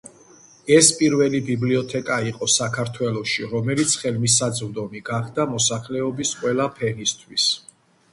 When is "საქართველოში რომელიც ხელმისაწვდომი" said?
2.53-5.03